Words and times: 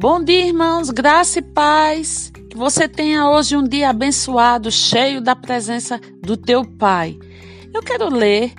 Bom 0.00 0.24
dia, 0.24 0.46
irmãos, 0.46 0.88
graça 0.88 1.40
e 1.40 1.42
paz. 1.42 2.32
Que 2.48 2.56
você 2.56 2.88
tenha 2.88 3.28
hoje 3.28 3.54
um 3.54 3.62
dia 3.62 3.90
abençoado, 3.90 4.72
cheio 4.72 5.20
da 5.20 5.36
presença 5.36 6.00
do 6.22 6.38
teu 6.38 6.64
Pai. 6.64 7.18
Eu 7.70 7.82
quero 7.82 8.08
ler 8.08 8.54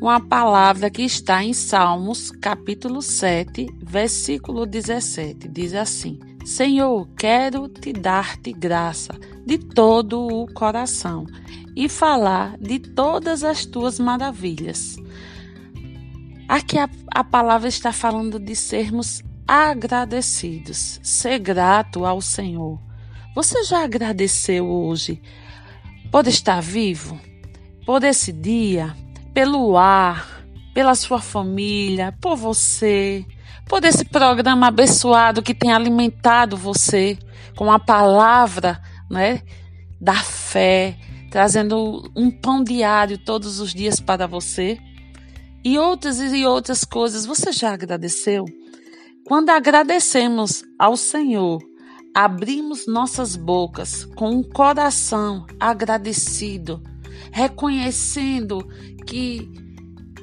uma 0.00 0.18
palavra 0.18 0.88
que 0.88 1.02
está 1.02 1.44
em 1.44 1.52
Salmos, 1.52 2.30
capítulo 2.30 3.02
7, 3.02 3.66
versículo 3.82 4.64
17. 4.64 5.48
Diz 5.48 5.74
assim: 5.74 6.18
Senhor, 6.46 7.06
quero 7.14 7.68
te 7.68 7.92
dar-te 7.92 8.50
graça 8.50 9.12
de 9.44 9.58
todo 9.58 10.28
o 10.28 10.50
coração 10.50 11.26
e 11.76 11.90
falar 11.90 12.56
de 12.56 12.78
todas 12.78 13.44
as 13.44 13.66
tuas 13.66 14.00
maravilhas. 14.00 14.96
Aqui 16.48 16.78
a, 16.78 16.88
a 17.14 17.22
palavra 17.22 17.68
está 17.68 17.92
falando 17.92 18.38
de 18.38 18.56
sermos 18.56 19.22
agradecidos, 19.52 21.00
ser 21.02 21.40
grato 21.40 22.06
ao 22.06 22.20
Senhor. 22.20 22.78
Você 23.34 23.64
já 23.64 23.82
agradeceu 23.82 24.64
hoje 24.64 25.20
por 26.08 26.28
estar 26.28 26.62
vivo, 26.62 27.20
por 27.84 28.04
esse 28.04 28.32
dia, 28.32 28.94
pelo 29.34 29.76
ar, 29.76 30.44
pela 30.72 30.94
sua 30.94 31.20
família, 31.20 32.16
por 32.20 32.36
você, 32.36 33.26
por 33.68 33.84
esse 33.84 34.04
programa 34.04 34.68
abençoado 34.68 35.42
que 35.42 35.52
tem 35.52 35.72
alimentado 35.72 36.56
você 36.56 37.18
com 37.56 37.72
a 37.72 37.78
palavra, 37.80 38.80
né, 39.10 39.42
da 40.00 40.14
fé, 40.14 40.96
trazendo 41.28 42.08
um 42.14 42.30
pão 42.30 42.62
diário 42.62 43.18
todos 43.18 43.58
os 43.58 43.74
dias 43.74 43.98
para 43.98 44.28
você? 44.28 44.78
E 45.64 45.76
outras 45.76 46.20
e 46.20 46.46
outras 46.46 46.84
coisas, 46.84 47.26
você 47.26 47.50
já 47.50 47.72
agradeceu? 47.72 48.44
Quando 49.30 49.50
agradecemos 49.50 50.64
ao 50.76 50.96
Senhor, 50.96 51.62
abrimos 52.12 52.88
nossas 52.88 53.36
bocas 53.36 54.04
com 54.16 54.28
um 54.32 54.42
coração 54.42 55.46
agradecido, 55.60 56.82
reconhecendo 57.30 58.58
que 59.06 59.48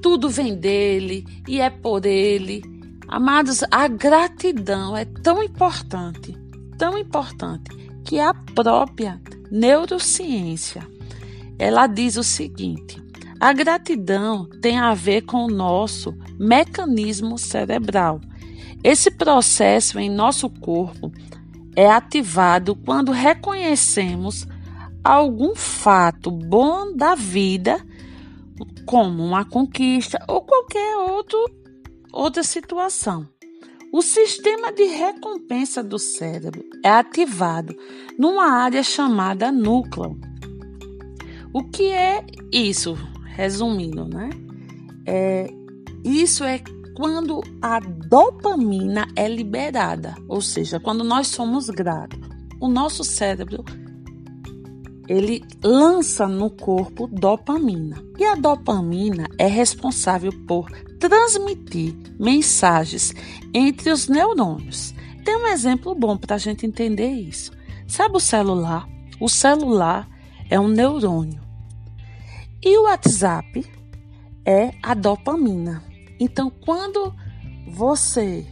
tudo 0.00 0.30
vem 0.30 0.56
dele 0.56 1.26
e 1.46 1.60
é 1.60 1.68
por 1.68 2.06
ele. 2.06 2.62
Amados, 3.06 3.62
a 3.70 3.86
gratidão 3.88 4.96
é 4.96 5.04
tão 5.04 5.42
importante, 5.42 6.34
tão 6.78 6.96
importante, 6.96 7.76
que 8.06 8.18
a 8.18 8.32
própria 8.32 9.20
neurociência, 9.50 10.80
ela 11.58 11.86
diz 11.86 12.16
o 12.16 12.22
seguinte: 12.22 13.04
a 13.38 13.52
gratidão 13.52 14.48
tem 14.62 14.78
a 14.78 14.94
ver 14.94 15.26
com 15.26 15.44
o 15.44 15.50
nosso 15.50 16.16
mecanismo 16.40 17.36
cerebral 17.36 18.18
esse 18.84 19.10
processo 19.10 19.98
em 19.98 20.10
nosso 20.10 20.50
corpo 20.50 21.10
é 21.74 21.90
ativado 21.90 22.76
quando 22.76 23.12
reconhecemos 23.12 24.46
algum 25.02 25.56
fato 25.56 26.30
bom 26.30 26.94
da 26.94 27.14
vida, 27.14 27.82
como 28.84 29.24
uma 29.24 29.42
conquista 29.42 30.22
ou 30.28 30.42
qualquer 30.42 30.98
outro, 30.98 31.38
outra 32.12 32.42
situação. 32.42 33.26
O 33.90 34.02
sistema 34.02 34.70
de 34.70 34.84
recompensa 34.84 35.82
do 35.82 35.98
cérebro 35.98 36.62
é 36.84 36.90
ativado 36.90 37.74
numa 38.18 38.50
área 38.50 38.82
chamada 38.82 39.50
núcleo. 39.50 40.20
O 41.54 41.64
que 41.64 41.90
é 41.90 42.22
isso? 42.52 42.98
Resumindo, 43.24 44.04
né? 44.04 44.28
É, 45.06 45.48
isso 46.04 46.44
é 46.44 46.58
quando 46.94 47.42
a 47.60 47.80
dopamina 47.80 49.06
é 49.16 49.28
liberada, 49.28 50.14
ou 50.28 50.40
seja, 50.40 50.78
quando 50.78 51.02
nós 51.02 51.28
somos 51.28 51.68
gratos, 51.68 52.20
o 52.60 52.68
nosso 52.68 53.02
cérebro 53.02 53.64
ele 55.08 55.42
lança 55.62 56.26
no 56.26 56.50
corpo 56.50 57.06
dopamina. 57.06 58.02
E 58.18 58.24
a 58.24 58.34
dopamina 58.34 59.26
é 59.38 59.46
responsável 59.46 60.32
por 60.46 60.70
transmitir 60.98 61.94
mensagens 62.18 63.12
entre 63.52 63.90
os 63.90 64.08
neurônios. 64.08 64.94
Tem 65.24 65.36
um 65.36 65.46
exemplo 65.46 65.94
bom 65.94 66.16
para 66.16 66.36
a 66.36 66.38
gente 66.38 66.66
entender 66.66 67.10
isso. 67.10 67.52
Sabe 67.86 68.16
o 68.16 68.20
celular? 68.20 68.88
O 69.20 69.28
celular 69.28 70.08
é 70.48 70.58
um 70.58 70.68
neurônio. 70.68 71.40
E 72.62 72.78
o 72.78 72.84
WhatsApp 72.84 73.66
é 74.46 74.70
a 74.82 74.94
dopamina. 74.94 75.82
Então, 76.18 76.50
quando 76.50 77.14
você 77.66 78.46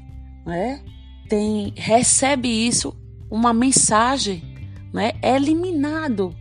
né, 0.45 0.83
tem, 1.29 1.73
recebe 1.77 2.49
isso, 2.49 2.95
uma 3.31 3.53
mensagem 3.53 4.43
né, 4.93 5.13
é 5.23 5.37
eliminado 5.37 6.35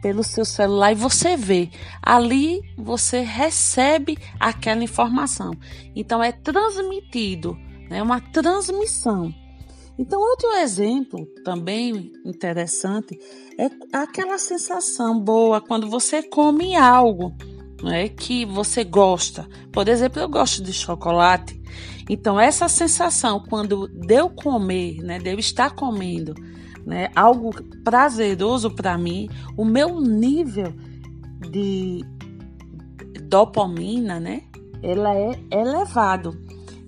pelo 0.00 0.22
seu 0.22 0.44
celular 0.44 0.92
e 0.92 0.94
você 0.94 1.36
vê. 1.36 1.70
Ali 2.00 2.60
você 2.76 3.20
recebe 3.20 4.16
aquela 4.38 4.82
informação. 4.82 5.52
Então, 5.94 6.22
é 6.22 6.32
transmitido, 6.32 7.58
é 7.86 7.94
né, 7.94 8.02
uma 8.02 8.20
transmissão. 8.20 9.34
Então, 9.98 10.20
outro 10.20 10.52
exemplo 10.52 11.26
também 11.44 12.12
interessante 12.24 13.18
é 13.58 13.68
aquela 13.92 14.38
sensação 14.38 15.18
boa 15.18 15.60
quando 15.60 15.90
você 15.90 16.22
come 16.22 16.76
algo 16.76 17.34
é 17.84 18.08
que 18.08 18.44
você 18.44 18.82
gosta. 18.82 19.48
Por 19.72 19.88
exemplo, 19.88 20.20
eu 20.20 20.28
gosto 20.28 20.62
de 20.62 20.72
chocolate. 20.72 21.60
Então, 22.08 22.40
essa 22.40 22.68
sensação, 22.68 23.44
quando 23.48 23.86
deu 23.88 24.30
comer, 24.30 25.02
né, 25.02 25.18
de 25.18 25.30
eu 25.30 25.38
estar 25.38 25.70
comendo 25.74 26.34
né, 26.86 27.10
algo 27.14 27.50
prazeroso 27.84 28.70
para 28.70 28.96
mim, 28.96 29.28
o 29.56 29.64
meu 29.64 30.00
nível 30.00 30.72
de 31.50 32.02
dopamina, 33.24 34.18
né, 34.18 34.42
ela 34.82 35.14
é 35.14 35.38
elevado. 35.50 36.40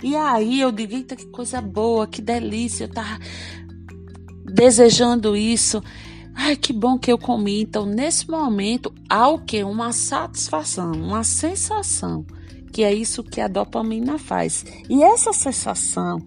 E 0.02 0.16
aí 0.16 0.60
eu 0.60 0.72
digo, 0.72 0.94
eita, 0.94 1.14
que 1.14 1.26
coisa 1.26 1.60
boa, 1.60 2.06
que 2.06 2.22
delícia, 2.22 2.84
eu 2.84 2.88
tava 2.88 3.18
desejando 4.44 5.36
isso. 5.36 5.82
Ai, 6.34 6.56
que 6.56 6.72
bom 6.72 6.98
que 6.98 7.12
eu 7.12 7.18
comi. 7.18 7.62
Então, 7.62 7.84
nesse 7.86 8.28
momento, 8.28 8.92
há 9.08 9.28
o 9.28 9.38
que? 9.38 9.62
Uma 9.62 9.92
satisfação, 9.92 10.92
uma 10.92 11.24
sensação, 11.24 12.24
que 12.72 12.82
é 12.82 12.92
isso 12.92 13.22
que 13.22 13.40
a 13.40 13.48
dopamina 13.48 14.18
faz. 14.18 14.64
E 14.88 15.02
essa 15.02 15.32
sensação, 15.32 16.18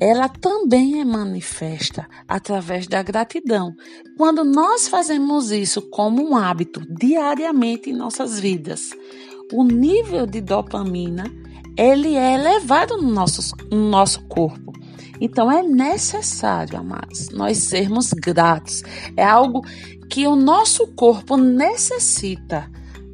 ela 0.00 0.28
também 0.28 1.00
é 1.00 1.04
manifesta 1.04 2.08
através 2.26 2.86
da 2.86 3.02
gratidão. 3.02 3.74
Quando 4.16 4.44
nós 4.44 4.88
fazemos 4.88 5.50
isso 5.50 5.82
como 5.90 6.22
um 6.22 6.36
hábito 6.36 6.80
diariamente 6.88 7.90
em 7.90 7.96
nossas 7.96 8.40
vidas, 8.40 8.90
o 9.52 9.64
nível 9.64 10.26
de 10.26 10.40
dopamina 10.40 11.24
ele 11.76 12.14
é 12.14 12.34
elevado 12.34 12.96
no 12.96 13.10
nosso, 13.10 13.54
no 13.70 13.88
nosso 13.88 14.22
corpo. 14.26 14.69
Então 15.20 15.52
é 15.52 15.62
necessário, 15.62 16.78
amados, 16.78 17.28
nós 17.28 17.58
sermos 17.58 18.10
gratos. 18.12 18.82
É 19.16 19.24
algo 19.24 19.62
que 20.08 20.26
o 20.26 20.34
nosso 20.34 20.86
corpo 20.88 21.36
necessita 21.36 22.70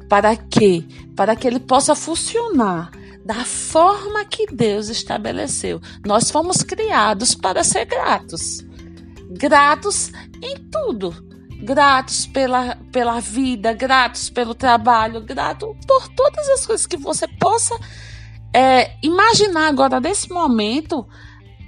para 0.09 0.35
que 0.35 0.87
para 1.15 1.35
que 1.35 1.47
ele 1.47 1.59
possa 1.59 1.95
funcionar 1.95 2.91
da 3.25 3.43
forma 3.43 4.23
que 4.23 4.45
Deus 4.45 4.87
estabeleceu. 4.87 5.81
Nós 6.05 6.31
fomos 6.31 6.63
criados 6.63 7.35
para 7.35 7.63
ser 7.63 7.85
gratos. 7.85 8.65
Gratos 9.31 10.11
em 10.41 10.55
tudo. 10.71 11.13
Gratos 11.59 12.27
pela, 12.27 12.77
pela 12.91 13.19
vida, 13.19 13.73
gratos 13.73 14.29
pelo 14.29 14.53
trabalho, 14.53 15.25
grato 15.25 15.75
por 15.87 16.07
todas 16.09 16.47
as 16.49 16.65
coisas 16.65 16.85
que 16.85 16.95
você 16.95 17.27
possa 17.27 17.75
é, 18.53 18.95
imaginar 19.03 19.67
agora 19.67 19.99
nesse 19.99 20.29
momento 20.29 21.05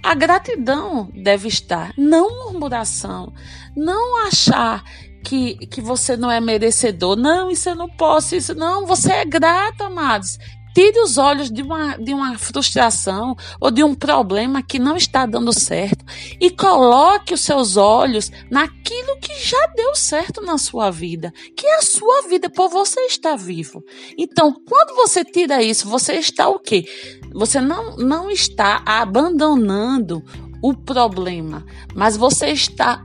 a 0.01 0.13
gratidão 0.15 1.09
deve 1.13 1.47
estar, 1.47 1.93
não 1.97 2.45
murmuração, 2.45 3.33
não 3.75 4.25
achar 4.25 4.83
que, 5.23 5.55
que 5.67 5.81
você 5.81 6.15
não 6.15 6.31
é 6.31 6.39
merecedor, 6.39 7.15
não, 7.15 7.51
isso 7.51 7.69
eu 7.69 7.75
não 7.75 7.89
posso, 7.89 8.35
isso 8.35 8.55
não, 8.55 8.85
você 8.85 9.11
é 9.11 9.25
grato, 9.25 9.81
amados. 9.83 10.37
Tire 10.79 10.97
os 11.01 11.17
olhos 11.17 11.51
de 11.51 11.61
uma, 11.61 11.97
de 11.97 12.13
uma 12.13 12.37
frustração 12.37 13.35
ou 13.59 13.69
de 13.69 13.83
um 13.83 13.93
problema 13.93 14.63
que 14.63 14.79
não 14.79 14.95
está 14.95 15.25
dando 15.25 15.51
certo 15.51 16.05
e 16.39 16.49
coloque 16.49 17.33
os 17.33 17.41
seus 17.41 17.75
olhos 17.75 18.31
naquilo 18.49 19.19
que 19.19 19.43
já 19.43 19.67
deu 19.75 19.93
certo 19.93 20.41
na 20.41 20.57
sua 20.57 20.89
vida, 20.89 21.33
que 21.53 21.67
é 21.67 21.79
a 21.79 21.81
sua 21.81 22.29
vida, 22.29 22.49
por 22.49 22.69
você 22.69 22.97
estar 23.01 23.35
vivo. 23.35 23.83
Então, 24.17 24.53
quando 24.53 24.95
você 24.95 25.25
tira 25.25 25.61
isso, 25.61 25.85
você 25.85 26.13
está 26.13 26.47
o 26.47 26.57
quê? 26.57 26.85
Você 27.33 27.59
não, 27.59 27.97
não 27.97 28.31
está 28.31 28.81
abandonando 28.85 30.23
o 30.63 30.73
problema, 30.73 31.65
mas 31.93 32.15
você 32.15 32.51
está 32.51 33.03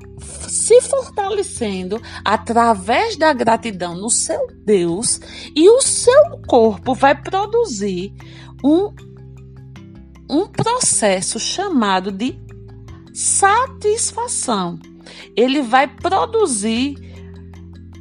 se 0.49 0.81
fortalecendo 0.81 2.01
através 2.25 3.17
da 3.17 3.33
gratidão 3.33 3.95
no 3.95 4.11
seu 4.11 4.47
Deus 4.65 5.21
e 5.55 5.69
o 5.69 5.81
seu 5.81 6.39
corpo 6.47 6.95
vai 6.95 7.21
produzir 7.21 8.13
um, 8.65 8.93
um 10.29 10.47
processo 10.47 11.39
chamado 11.39 12.11
de 12.11 12.39
satisfação. 13.13 14.79
Ele 15.37 15.63
vai 15.63 15.87
produzir 15.87 17.04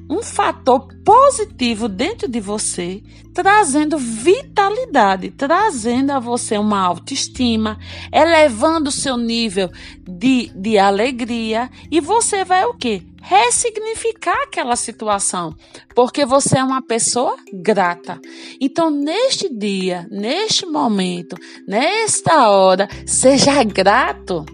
um 0.09 0.21
fator 0.21 0.87
positivo 1.03 1.87
dentro 1.87 2.27
de 2.27 2.39
você, 2.39 3.01
trazendo 3.33 3.97
vitalidade, 3.97 5.31
trazendo 5.31 6.11
a 6.11 6.19
você 6.19 6.57
uma 6.57 6.79
autoestima, 6.79 7.79
elevando 8.11 8.89
o 8.89 8.91
seu 8.91 9.17
nível 9.17 9.69
de, 10.07 10.51
de 10.55 10.77
alegria 10.77 11.69
e 11.89 11.99
você 11.99 12.43
vai 12.43 12.65
o 12.65 12.73
quê? 12.73 13.01
Ressignificar 13.21 14.43
aquela 14.43 14.75
situação, 14.75 15.55
porque 15.95 16.25
você 16.25 16.57
é 16.57 16.63
uma 16.63 16.81
pessoa 16.81 17.35
grata. 17.53 18.19
Então, 18.59 18.91
neste 18.91 19.47
dia, 19.47 20.05
neste 20.11 20.65
momento, 20.65 21.37
nesta 21.65 22.49
hora, 22.49 22.87
seja 23.05 23.63
grato. 23.63 24.45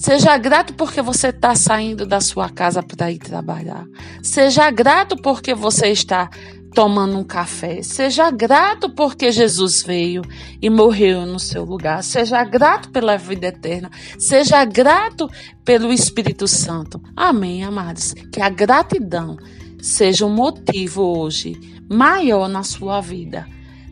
Seja 0.00 0.38
grato 0.38 0.74
porque 0.74 1.02
você 1.02 1.28
está 1.28 1.56
saindo 1.56 2.06
da 2.06 2.20
sua 2.20 2.48
casa 2.48 2.84
para 2.84 3.10
ir 3.10 3.18
trabalhar. 3.18 3.84
Seja 4.22 4.70
grato 4.70 5.16
porque 5.16 5.52
você 5.52 5.88
está 5.88 6.30
tomando 6.72 7.18
um 7.18 7.24
café. 7.24 7.82
Seja 7.82 8.30
grato 8.30 8.90
porque 8.90 9.32
Jesus 9.32 9.82
veio 9.82 10.22
e 10.62 10.70
morreu 10.70 11.26
no 11.26 11.40
seu 11.40 11.64
lugar. 11.64 12.04
Seja 12.04 12.44
grato 12.44 12.90
pela 12.90 13.16
vida 13.16 13.48
eterna. 13.48 13.90
Seja 14.20 14.64
grato 14.64 15.28
pelo 15.64 15.92
Espírito 15.92 16.46
Santo. 16.46 17.02
Amém, 17.16 17.64
amados. 17.64 18.14
Que 18.32 18.40
a 18.40 18.48
gratidão 18.48 19.36
seja 19.82 20.24
um 20.24 20.32
motivo 20.32 21.02
hoje 21.18 21.58
maior 21.90 22.48
na 22.48 22.62
sua 22.62 23.00
vida. 23.00 23.48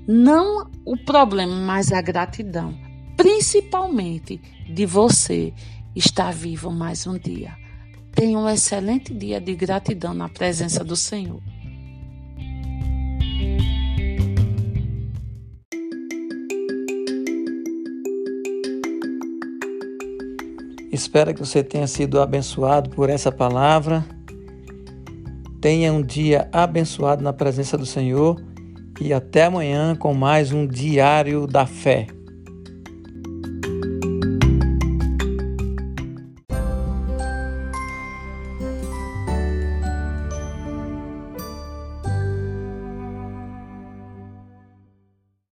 Não 0.07 0.71
o 0.85 0.97
problema, 0.97 1.57
mas 1.57 1.91
a 1.91 2.01
gratidão. 2.01 2.79
Principalmente 3.17 4.41
de 4.73 4.87
você 4.87 5.53
está 5.97 6.31
vivo 6.31 6.71
mais 6.71 7.07
um 7.07 7.19
dia. 7.19 7.57
Tenha 8.13 8.39
um 8.39 8.47
excelente 8.47 9.15
dia 9.15 9.41
de 9.41 9.55
gratidão 9.55 10.13
na 10.13 10.29
presença 10.29 10.85
do 10.85 10.95
Senhor. 10.95 11.41
Espero 20.93 21.33
que 21.33 21.41
você 21.41 21.65
tenha 21.65 21.87
sido 21.87 22.21
abençoado 22.21 22.91
por 22.91 23.09
essa 23.09 23.33
palavra. 23.33 24.05
Tenha 25.63 25.93
um 25.93 26.03
dia 26.03 26.49
abençoado 26.53 27.23
na 27.23 27.33
presença 27.33 27.77
do 27.77 27.87
Senhor 27.87 28.43
e 29.01 29.13
até 29.13 29.45
amanhã 29.45 29.97
com 29.97 30.13
mais 30.13 30.53
um 30.53 30.67
Diário 30.67 31.47
da 31.47 31.67
Fé. 31.67 32.16